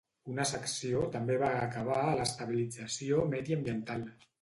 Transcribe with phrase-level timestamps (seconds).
[0.35, 4.13] Una secció també va acabar a l"estabilització mediambiental.